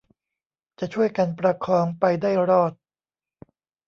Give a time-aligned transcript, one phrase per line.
[0.79, 2.73] จะช่วยกันประคองไปได้รอด